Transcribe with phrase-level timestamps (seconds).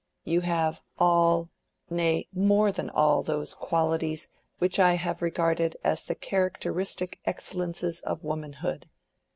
[0.23, 7.19] You have all—nay, more than all—those qualities which I have ever regarded as the characteristic
[7.25, 8.89] excellences of womanhood.